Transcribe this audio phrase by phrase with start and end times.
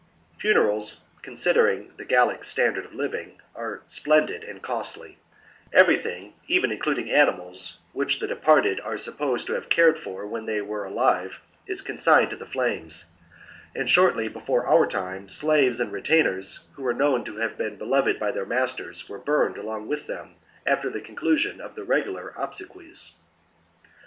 [0.39, 5.19] Funerals, considering the Gallic standard of living, are splendid and costly:
[5.71, 10.47] everything, even includ ing animals, which the departed are supposed to have cared for when
[10.47, 13.05] they were alive, is consigned to the flames;
[13.75, 17.85] and shortly before our time slaves and retainers who were known to have been be
[17.85, 20.33] loved by their masters were burned along with them
[20.65, 23.13] after the conclusion of the regular obsequies.